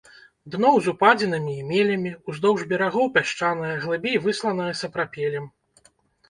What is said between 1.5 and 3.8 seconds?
і мелямі, уздоўж берагоў пясчанае,